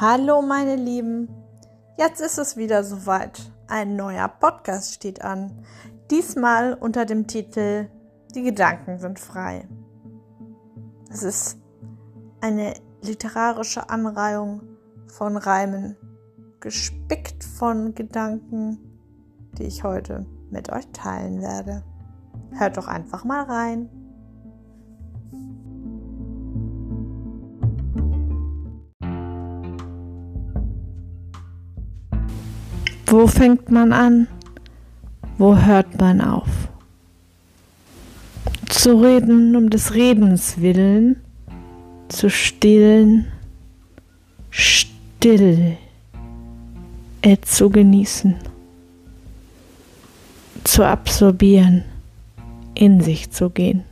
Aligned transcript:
Hallo 0.00 0.40
meine 0.40 0.76
Lieben, 0.76 1.28
jetzt 1.98 2.22
ist 2.22 2.38
es 2.38 2.56
wieder 2.56 2.84
soweit. 2.84 3.52
Ein 3.68 3.96
neuer 3.96 4.28
Podcast 4.28 4.94
steht 4.94 5.22
an. 5.22 5.62
Diesmal 6.10 6.72
unter 6.72 7.04
dem 7.04 7.26
Titel 7.26 7.90
Die 8.34 8.42
Gedanken 8.42 8.98
sind 8.98 9.20
frei. 9.20 9.68
Es 11.10 11.22
ist 11.22 11.58
eine 12.40 12.72
literarische 13.02 13.90
Anreihung 13.90 14.62
von 15.06 15.36
Reimen, 15.36 15.98
gespickt 16.60 17.44
von 17.44 17.94
Gedanken, 17.94 18.78
die 19.58 19.64
ich 19.64 19.84
heute 19.84 20.24
mit 20.50 20.72
euch 20.72 20.88
teilen 20.94 21.42
werde. 21.42 21.84
Hört 22.52 22.78
doch 22.78 22.88
einfach 22.88 23.24
mal 23.24 23.42
rein. 23.42 23.90
Wo 33.10 33.26
fängt 33.26 33.72
man 33.72 33.92
an? 33.92 34.28
Wo 35.36 35.56
hört 35.56 36.00
man 36.00 36.20
auf? 36.20 36.46
Zu 38.68 39.02
reden 39.02 39.56
um 39.56 39.68
des 39.68 39.94
Redens 39.94 40.60
willen, 40.60 41.16
zu 42.06 42.30
stillen, 42.30 43.26
still, 44.50 45.76
et 47.22 47.44
zu 47.46 47.68
genießen, 47.68 48.36
zu 50.62 50.84
absorbieren, 50.86 51.82
in 52.74 53.00
sich 53.00 53.32
zu 53.32 53.50
gehen. 53.50 53.82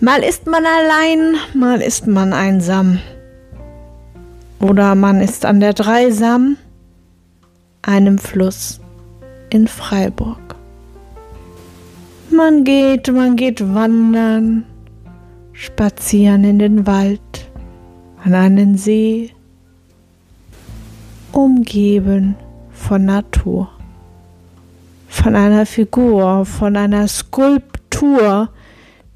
Mal 0.00 0.24
ist 0.24 0.48
man 0.48 0.64
allein, 0.66 1.36
mal 1.54 1.80
ist 1.80 2.08
man 2.08 2.32
einsam. 2.32 2.98
Oder 4.58 4.96
man 4.96 5.20
ist 5.20 5.44
an 5.44 5.60
der 5.60 5.72
Dreisam 5.72 6.56
einem 7.82 8.18
Fluss 8.18 8.80
in 9.50 9.66
Freiburg. 9.66 10.38
Man 12.30 12.64
geht, 12.64 13.12
man 13.12 13.36
geht 13.36 13.74
wandern, 13.74 14.64
spazieren 15.52 16.44
in 16.44 16.58
den 16.58 16.86
Wald, 16.86 17.50
an 18.24 18.34
einen 18.34 18.78
See, 18.78 19.30
umgeben 21.32 22.36
von 22.70 23.04
Natur, 23.04 23.68
von 25.08 25.36
einer 25.36 25.66
Figur, 25.66 26.46
von 26.46 26.76
einer 26.76 27.08
Skulptur, 27.08 28.48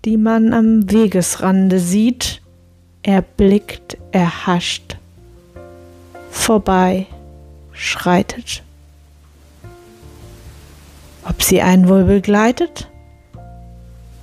die 0.05 0.17
man 0.17 0.53
am 0.53 0.91
Wegesrande 0.91 1.79
sieht, 1.79 2.43
erblickt, 3.03 3.97
erhascht, 4.13 4.99
vorbei 6.31 7.07
schreitet. 7.77 8.63
Ob 11.25 11.43
sie 11.43 11.63
einen 11.63 11.89
wohl 11.89 12.05
begleitet? 12.05 12.89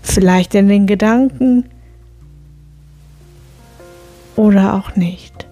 Vielleicht 0.01 0.55
in 0.55 0.67
den 0.67 0.87
Gedanken 0.87 1.69
oder 4.35 4.73
auch 4.73 4.95
nicht. 4.95 5.47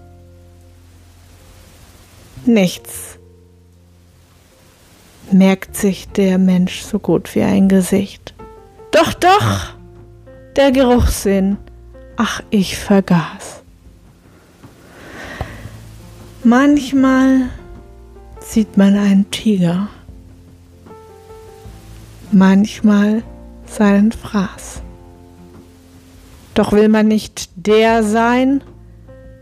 Nichts 2.44 3.18
merkt 5.30 5.76
sich 5.76 6.08
der 6.08 6.38
Mensch 6.38 6.82
so 6.82 6.98
gut 6.98 7.34
wie 7.34 7.42
ein 7.42 7.68
Gesicht. 7.68 8.34
Doch, 8.90 9.14
doch, 9.14 9.74
der 10.56 10.72
Geruchssinn. 10.72 11.56
Ach, 12.16 12.42
ich 12.50 12.76
vergaß. 12.76 13.62
Manchmal 16.44 17.48
sieht 18.44 18.76
man 18.76 18.96
einen 18.96 19.30
Tiger, 19.30 19.88
manchmal 22.30 23.22
seinen 23.66 24.12
Fraß. 24.12 24.82
Doch 26.54 26.72
will 26.72 26.88
man 26.88 27.08
nicht 27.08 27.50
der 27.56 28.02
sein, 28.02 28.62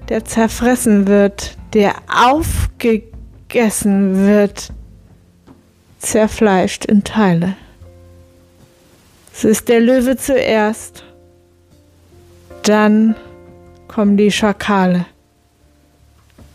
der 0.09 0.25
zerfressen 0.25 1.07
wird, 1.07 1.57
der 1.73 1.95
aufgegessen 2.13 4.27
wird, 4.27 4.73
zerfleischt 5.99 6.85
in 6.85 7.05
Teile. 7.05 7.57
Es 9.33 9.45
ist 9.45 9.69
der 9.69 9.81
Löwe 9.81 10.17
zuerst, 10.17 11.05
dann 12.63 13.17
kommen 13.89 14.17
die 14.17 14.31
Schakale, 14.31 15.07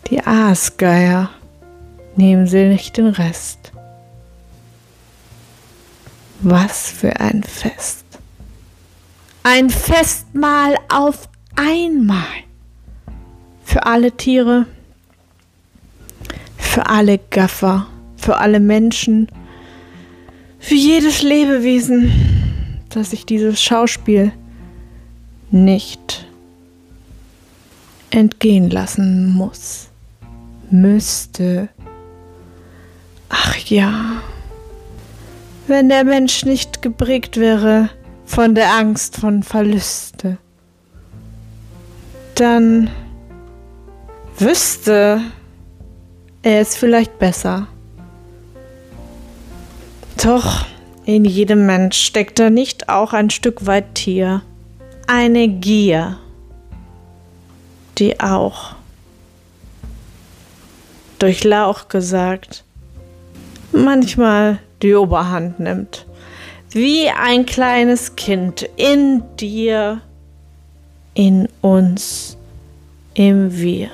die 0.09 0.21
Aasgeier 0.21 1.29
nehmen 2.17 2.47
Sie 2.47 2.65
nicht 2.65 2.97
den 2.97 3.07
Rest. 3.07 3.71
Was 6.41 6.89
für 6.89 7.19
ein 7.19 7.43
Fest. 7.43 8.05
Ein 9.43 9.69
Festmahl 9.69 10.75
auf 10.89 11.29
einmal. 11.55 12.43
Für 13.63 13.85
alle 13.85 14.11
Tiere, 14.11 14.67
für 16.57 16.87
alle 16.87 17.17
Gaffer, 17.17 17.87
für 18.15 18.37
alle 18.37 18.59
Menschen, 18.59 19.27
für 20.59 20.75
jedes 20.75 21.21
Lebewesen, 21.21 22.11
das 22.89 23.11
sich 23.11 23.25
dieses 23.25 23.61
Schauspiel 23.61 24.31
nicht 25.51 26.27
entgehen 28.09 28.69
lassen 28.69 29.33
muss, 29.33 29.89
müsste. 30.71 31.69
Ja, 33.65 34.21
wenn 35.65 35.89
der 35.89 36.03
Mensch 36.03 36.45
nicht 36.45 36.83
geprägt 36.83 37.37
wäre 37.37 37.89
von 38.23 38.53
der 38.53 38.75
Angst 38.75 39.17
von 39.17 39.41
Verluste, 39.41 40.37
dann 42.35 42.91
wüsste 44.37 45.19
er 46.43 46.61
es 46.61 46.75
vielleicht 46.75 47.17
besser. 47.17 47.67
Doch 50.21 50.67
in 51.05 51.25
jedem 51.25 51.65
Mensch 51.65 51.97
steckt 51.97 52.37
da 52.37 52.51
nicht 52.51 52.87
auch 52.89 53.13
ein 53.13 53.31
Stück 53.31 53.65
weit 53.65 53.95
Tier, 53.95 54.43
eine 55.07 55.47
Gier, 55.47 56.19
die 57.97 58.19
auch 58.19 58.75
durch 61.17 61.43
Lauch 61.43 61.87
gesagt 61.87 62.64
manchmal 63.71 64.59
die 64.81 64.95
Oberhand 64.95 65.59
nimmt. 65.59 66.05
Wie 66.71 67.09
ein 67.09 67.45
kleines 67.45 68.15
Kind 68.15 68.69
in 68.75 69.23
dir, 69.37 70.01
in 71.13 71.47
uns, 71.61 72.37
im 73.13 73.55
Wir. 73.57 73.89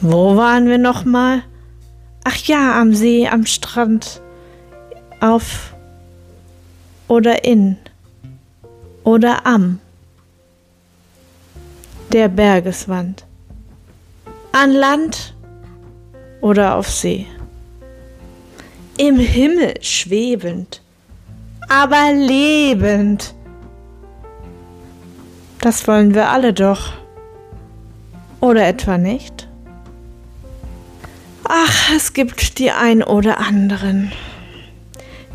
Wo 0.00 0.36
waren 0.36 0.66
wir 0.66 0.78
nochmal? 0.78 1.42
Ach 2.24 2.36
ja, 2.44 2.80
am 2.80 2.94
See, 2.94 3.28
am 3.28 3.44
Strand, 3.44 4.22
auf 5.20 5.74
oder 7.08 7.44
in 7.44 7.76
oder 9.04 9.46
am 9.46 9.80
der 12.12 12.28
Bergeswand, 12.28 13.26
an 14.52 14.72
Land 14.72 15.34
oder 16.40 16.76
auf 16.76 16.88
See 16.90 17.26
im 19.00 19.18
Himmel 19.18 19.72
schwebend, 19.80 20.82
aber 21.70 22.12
lebend. 22.12 23.34
Das 25.62 25.88
wollen 25.88 26.14
wir 26.14 26.28
alle 26.28 26.52
doch. 26.52 26.92
Oder 28.42 28.68
etwa 28.68 28.98
nicht? 28.98 29.48
Ach, 31.44 31.92
es 31.96 32.12
gibt 32.12 32.58
die 32.58 32.72
ein 32.72 33.02
oder 33.02 33.38
anderen, 33.38 34.12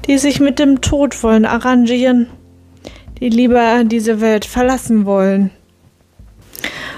die 0.06 0.20
sich 0.20 0.40
mit 0.40 0.60
dem 0.60 0.82
Tod 0.82 1.24
wollen 1.24 1.46
arrangieren, 1.46 2.28
die 3.20 3.30
lieber 3.30 3.84
diese 3.84 4.22
Welt 4.22 4.46
verlassen 4.46 5.08
wollen 5.08 5.50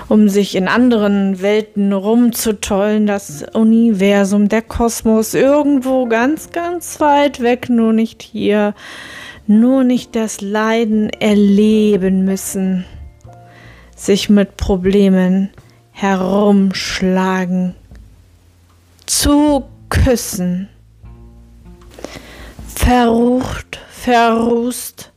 um 0.10 0.30
sich 0.30 0.56
in 0.56 0.68
anderen 0.68 1.42
Welten 1.42 1.92
rumzutollen, 1.92 3.08
das 3.08 3.44
Universum, 3.54 4.50
der 4.50 4.62
Kosmos, 4.62 5.34
irgendwo 5.34 6.06
ganz, 6.06 6.52
ganz 6.52 7.00
weit 7.00 7.42
weg, 7.42 7.70
nur 7.70 7.94
nicht 7.94 8.22
hier, 8.22 8.74
nur 9.48 9.84
nicht 9.84 10.16
das 10.16 10.42
Leiden 10.42 11.10
erleben 11.10 12.26
müssen, 12.26 12.86
sich 13.96 14.30
mit 14.30 14.58
Problemen 14.58 15.50
herumschlagen, 15.92 17.76
zu 19.06 19.66
küssen, 19.90 20.70
verrucht, 22.68 23.80
verrußt, 23.90 25.12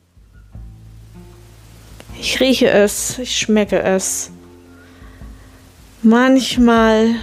Ich 2.20 2.38
rieche 2.38 2.69
es, 2.69 3.19
ich 3.19 3.38
schmecke 3.38 3.82
es. 3.82 4.31
Manchmal 6.02 7.17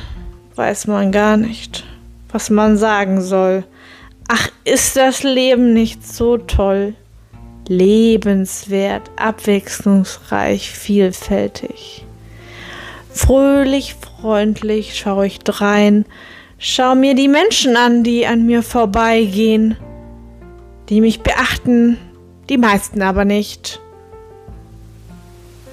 weiß 0.56 0.86
man 0.86 1.12
gar 1.12 1.36
nicht, 1.36 1.84
was 2.32 2.52
man 2.52 2.78
sagen 2.78 3.22
soll. 3.22 3.64
Ach, 4.28 4.50
ist 4.66 4.96
das 4.96 5.24
Leben 5.24 5.74
nicht 5.74 6.06
so 6.06 6.38
toll? 6.38 6.94
Lebenswert, 7.68 9.10
abwechslungsreich, 9.16 10.70
vielfältig. 10.70 12.06
Fröhlich, 13.12 13.96
freundlich 13.96 14.96
schaue 14.96 15.26
ich 15.26 15.40
drein, 15.40 16.06
schau 16.60 16.94
mir 16.94 17.16
die 17.16 17.30
Menschen 17.30 17.78
an, 17.78 18.04
die 18.04 18.28
an 18.28 18.46
mir 18.46 18.62
vorbeigehen, 18.62 19.76
die 20.90 21.02
mich 21.02 21.22
beachten, 21.22 21.98
die 22.48 22.60
meisten 22.60 23.02
aber 23.02 23.26
nicht. 23.26 23.80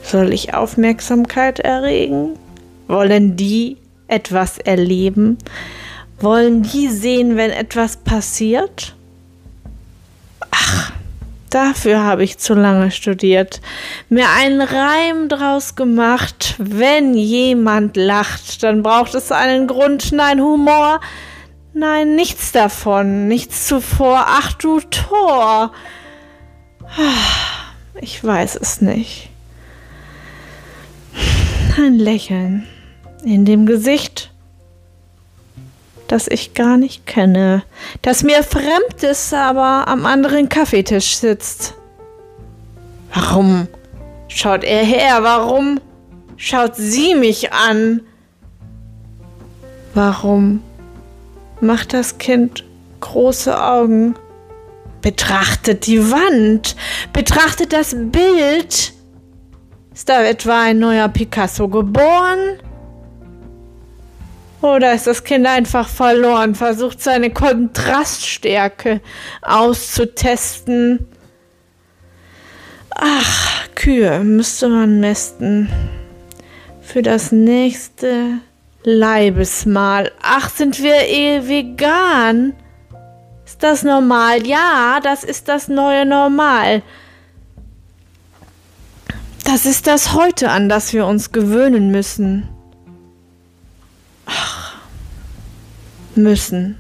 Soll 0.02 0.32
ich 0.32 0.54
Aufmerksamkeit 0.54 1.60
erregen? 1.60 2.38
Wollen 2.86 3.36
die 3.36 3.78
etwas 4.08 4.58
erleben? 4.58 5.38
Wollen 6.20 6.62
die 6.62 6.88
sehen, 6.88 7.36
wenn 7.36 7.50
etwas 7.50 7.96
passiert? 7.96 8.94
Ach, 10.50 10.92
dafür 11.50 12.02
habe 12.02 12.24
ich 12.24 12.38
zu 12.38 12.54
lange 12.54 12.90
studiert, 12.90 13.60
mir 14.08 14.28
einen 14.30 14.60
Reim 14.60 15.28
draus 15.28 15.74
gemacht. 15.74 16.54
Wenn 16.58 17.14
jemand 17.14 17.96
lacht, 17.96 18.62
dann 18.62 18.82
braucht 18.82 19.14
es 19.14 19.32
einen 19.32 19.66
Grund, 19.66 20.12
nein, 20.12 20.40
Humor. 20.40 21.00
Nein, 21.72 22.14
nichts 22.14 22.52
davon, 22.52 23.26
nichts 23.26 23.66
zuvor. 23.66 24.24
Ach 24.28 24.52
du 24.52 24.80
Tor. 24.80 25.72
Ich 28.00 28.22
weiß 28.22 28.56
es 28.56 28.80
nicht 28.80 29.30
ein 31.76 31.98
Lächeln 31.98 32.66
in 33.26 33.44
dem 33.44 33.66
Gesicht, 33.66 34.30
das 36.08 36.28
ich 36.28 36.54
gar 36.54 36.76
nicht 36.76 37.06
kenne, 37.06 37.62
das 38.02 38.22
mir 38.22 38.42
fremd 38.42 39.02
ist, 39.02 39.32
aber 39.32 39.88
am 39.88 40.06
anderen 40.06 40.48
Kaffeetisch 40.48 41.16
sitzt. 41.16 41.74
Warum 43.12 43.68
schaut 44.28 44.64
er 44.64 44.84
her? 44.84 45.22
Warum 45.22 45.80
schaut 46.36 46.76
sie 46.76 47.14
mich 47.14 47.52
an? 47.52 48.00
Warum 49.94 50.62
macht 51.60 51.92
das 51.92 52.18
Kind 52.18 52.64
große 53.00 53.62
Augen? 53.62 54.16
Betrachtet 55.00 55.86
die 55.86 56.10
Wand, 56.10 56.76
betrachtet 57.12 57.72
das 57.72 57.94
Bild, 57.94 58.92
ist 59.92 60.08
da 60.08 60.22
etwa 60.24 60.62
ein 60.62 60.78
neuer 60.78 61.08
Picasso 61.08 61.68
geboren? 61.68 62.58
Oder 64.64 64.94
ist 64.94 65.06
das 65.06 65.24
Kind 65.24 65.46
einfach 65.46 65.86
verloren, 65.86 66.54
versucht 66.54 67.02
seine 67.02 67.28
Kontraststärke 67.28 69.02
auszutesten? 69.42 71.06
Ach, 72.88 73.68
Kühe 73.74 74.20
müsste 74.20 74.70
man 74.70 75.00
mästen. 75.00 75.68
Für 76.80 77.02
das 77.02 77.30
nächste 77.30 78.38
Leibesmahl. 78.84 80.10
Ach, 80.22 80.48
sind 80.48 80.82
wir 80.82 81.08
eh 81.10 81.46
vegan? 81.46 82.54
Ist 83.44 83.62
das 83.62 83.82
normal? 83.82 84.46
Ja, 84.46 84.98
das 85.02 85.24
ist 85.24 85.48
das 85.48 85.68
neue 85.68 86.06
Normal. 86.06 86.80
Das 89.44 89.66
ist 89.66 89.86
das 89.86 90.14
Heute, 90.14 90.48
an 90.48 90.70
das 90.70 90.94
wir 90.94 91.04
uns 91.04 91.32
gewöhnen 91.32 91.90
müssen. 91.90 92.48
Ach, 94.26 94.53
müssen. 96.16 96.78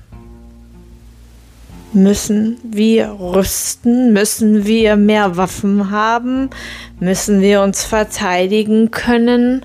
Müssen 1.92 2.58
wir 2.64 3.10
rüsten? 3.20 4.12
Müssen 4.12 4.66
wir 4.66 4.96
mehr 4.96 5.36
Waffen 5.36 5.90
haben? 5.90 6.50
Müssen 6.98 7.40
wir 7.40 7.62
uns 7.62 7.84
verteidigen 7.84 8.90
können? 8.90 9.64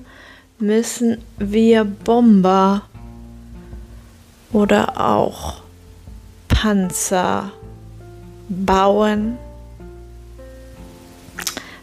Müssen 0.59 1.17
wir 1.37 1.85
Bomber 1.85 2.83
oder 4.51 4.99
auch 4.99 5.61
Panzer 6.47 7.51
bauen? 8.47 9.37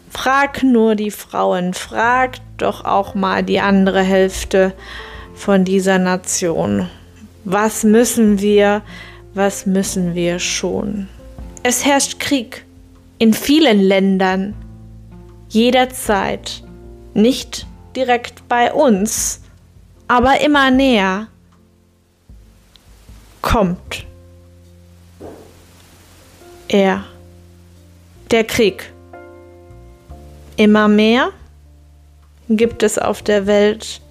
Frag 0.09 0.63
nur 0.63 0.95
die 0.95 1.11
Frauen, 1.11 1.73
frag 1.73 2.37
doch 2.57 2.85
auch 2.85 3.15
mal 3.15 3.43
die 3.43 3.59
andere 3.59 4.01
Hälfte 4.01 4.73
von 5.35 5.65
dieser 5.65 5.99
Nation. 5.99 6.89
Was 7.49 7.85
müssen 7.85 8.41
wir, 8.41 8.81
was 9.33 9.65
müssen 9.65 10.15
wir 10.15 10.37
schon? 10.37 11.07
Es 11.63 11.85
herrscht 11.85 12.19
Krieg 12.19 12.65
in 13.19 13.33
vielen 13.33 13.79
Ländern, 13.79 14.53
jederzeit, 15.47 16.61
nicht 17.13 17.65
direkt 17.95 18.45
bei 18.49 18.73
uns, 18.73 19.39
aber 20.09 20.41
immer 20.41 20.71
näher. 20.71 21.27
Kommt 23.41 24.05
er, 26.67 27.05
der 28.29 28.43
Krieg. 28.43 28.91
Immer 30.57 30.89
mehr 30.89 31.29
gibt 32.49 32.83
es 32.83 32.97
auf 32.97 33.21
der 33.21 33.47
Welt. 33.47 34.01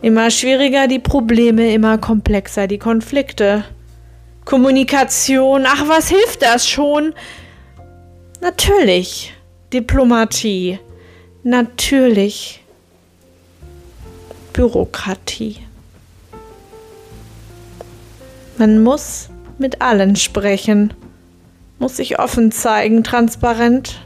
Immer 0.00 0.30
schwieriger 0.30 0.86
die 0.86 1.00
Probleme, 1.00 1.72
immer 1.72 1.98
komplexer 1.98 2.66
die 2.66 2.78
Konflikte. 2.78 3.64
Kommunikation, 4.44 5.64
ach, 5.66 5.88
was 5.88 6.08
hilft 6.08 6.42
das 6.42 6.68
schon? 6.68 7.14
Natürlich 8.40 9.34
Diplomatie, 9.72 10.78
natürlich 11.42 12.62
Bürokratie. 14.52 15.56
Man 18.56 18.82
muss 18.82 19.28
mit 19.58 19.82
allen 19.82 20.16
sprechen, 20.16 20.94
muss 21.78 21.96
sich 21.96 22.18
offen 22.18 22.50
zeigen, 22.52 23.04
transparent 23.04 24.00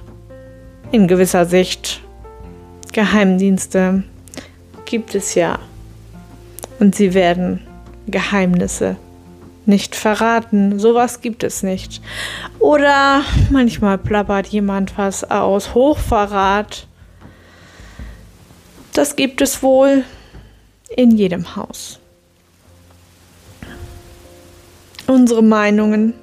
in 0.90 1.06
gewisser 1.06 1.44
Sicht. 1.44 2.00
Geheimdienste 2.92 4.02
gibt 4.84 5.14
es 5.14 5.34
ja. 5.34 5.58
Und 6.82 6.96
sie 6.96 7.14
werden 7.14 7.60
Geheimnisse 8.08 8.96
nicht 9.66 9.94
verraten. 9.94 10.80
Sowas 10.80 11.20
gibt 11.20 11.44
es 11.44 11.62
nicht. 11.62 12.02
Oder 12.58 13.22
manchmal 13.50 13.98
plappert 13.98 14.48
jemand 14.48 14.98
was 14.98 15.22
aus. 15.30 15.74
Hochverrat. 15.74 16.88
Das 18.94 19.14
gibt 19.14 19.40
es 19.42 19.62
wohl 19.62 20.02
in 20.96 21.12
jedem 21.12 21.54
Haus. 21.54 22.00
Unsere 25.06 25.44
Meinungen 25.44 26.14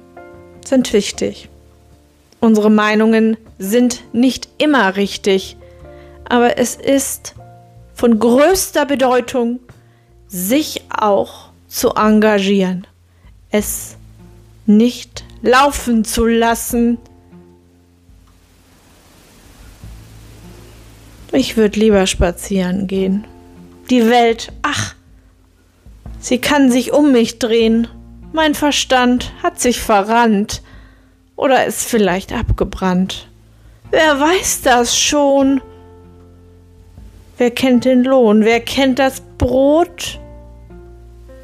sind 0.62 0.92
wichtig. 0.92 1.48
Unsere 2.38 2.68
Meinungen 2.68 3.38
sind 3.58 4.02
nicht 4.12 4.50
immer 4.58 4.96
richtig, 4.96 5.56
aber 6.28 6.58
es 6.58 6.74
ist 6.74 7.34
von 7.94 8.18
größter 8.18 8.84
Bedeutung, 8.84 9.60
sich 10.30 10.82
auch 10.88 11.50
zu 11.68 11.90
engagieren, 11.90 12.86
es 13.50 13.96
nicht 14.66 15.24
laufen 15.42 16.04
zu 16.04 16.26
lassen. 16.26 16.98
Ich 21.32 21.56
würde 21.56 21.78
lieber 21.78 22.06
spazieren 22.06 22.86
gehen. 22.86 23.26
Die 23.88 24.08
Welt, 24.08 24.52
ach, 24.62 24.94
sie 26.20 26.38
kann 26.38 26.70
sich 26.70 26.92
um 26.92 27.12
mich 27.12 27.38
drehen. 27.38 27.88
Mein 28.32 28.54
Verstand 28.54 29.32
hat 29.42 29.60
sich 29.60 29.80
verrannt 29.80 30.62
oder 31.34 31.66
ist 31.66 31.88
vielleicht 31.88 32.32
abgebrannt. 32.32 33.28
Wer 33.90 34.20
weiß 34.20 34.62
das 34.62 34.96
schon? 34.96 35.60
Wer 37.40 37.52
kennt 37.52 37.86
den 37.86 38.04
Lohn? 38.04 38.44
Wer 38.44 38.60
kennt 38.60 38.98
das 38.98 39.22
Brot? 39.38 40.18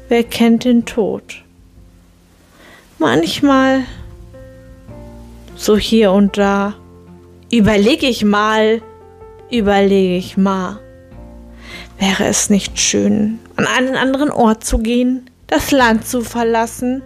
Wer 0.09 0.23
kennt 0.23 0.63
den 0.63 0.85
Tod? 0.85 1.43
Manchmal, 2.99 3.79
so 5.55 5.75
hier 5.75 6.11
und 6.11 6.37
da, 6.37 6.75
überlege 7.51 8.05
ich 8.05 8.23
mal, 8.23 8.83
überlege 9.49 10.17
ich 10.17 10.37
mal. 10.37 10.79
Wäre 11.97 12.25
es 12.25 12.51
nicht 12.51 12.77
schön, 12.77 13.39
an 13.55 13.65
einen 13.65 13.95
anderen 13.95 14.29
Ort 14.29 14.63
zu 14.63 14.77
gehen, 14.77 15.31
das 15.47 15.71
Land 15.71 16.07
zu 16.07 16.21
verlassen? 16.21 17.01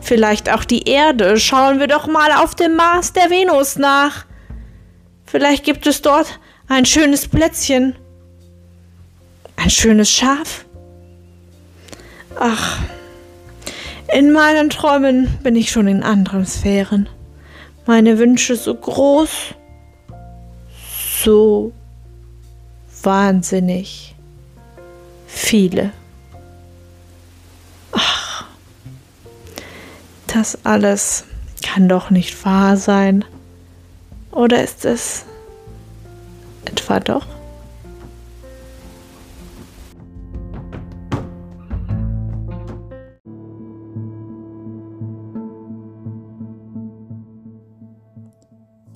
Vielleicht 0.00 0.52
auch 0.52 0.64
die 0.64 0.86
Erde. 0.86 1.38
Schauen 1.38 1.80
wir 1.80 1.86
doch 1.86 2.06
mal 2.06 2.30
auf 2.30 2.54
dem 2.54 2.76
Mars 2.76 3.14
der 3.14 3.30
Venus 3.30 3.76
nach. 3.76 4.26
Vielleicht 5.24 5.64
gibt 5.64 5.86
es 5.86 6.02
dort 6.02 6.38
Ein 6.68 6.84
schönes 6.84 7.26
Plätzchen? 7.26 7.94
Ein 9.64 9.70
schönes 9.70 10.10
Schaf? 10.10 10.66
Ach, 12.38 12.82
in 14.12 14.30
meinen 14.30 14.68
Träumen 14.68 15.38
bin 15.42 15.56
ich 15.56 15.70
schon 15.70 15.88
in 15.88 16.02
anderen 16.02 16.44
Sphären. 16.44 17.08
Meine 17.86 18.18
Wünsche 18.18 18.56
so 18.56 18.74
groß, 18.74 19.30
so 21.24 21.72
wahnsinnig 23.02 24.14
viele. 25.26 25.92
Ach, 27.92 28.44
das 30.26 30.58
alles 30.66 31.24
kann 31.62 31.88
doch 31.88 32.10
nicht 32.10 32.44
wahr 32.44 32.76
sein. 32.76 33.24
Oder 34.30 34.62
ist 34.62 34.84
es 34.84 35.24
etwa 36.66 37.00
doch? 37.00 37.33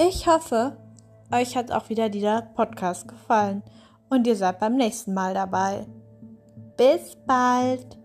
Ich 0.00 0.28
hoffe, 0.28 0.76
euch 1.32 1.56
hat 1.56 1.72
auch 1.72 1.88
wieder 1.88 2.08
dieser 2.08 2.42
Podcast 2.42 3.08
gefallen 3.08 3.64
und 4.08 4.28
ihr 4.28 4.36
seid 4.36 4.60
beim 4.60 4.76
nächsten 4.76 5.12
Mal 5.12 5.34
dabei. 5.34 5.88
Bis 6.76 7.16
bald! 7.26 7.97